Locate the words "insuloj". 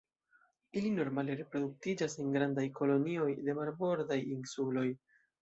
4.41-4.89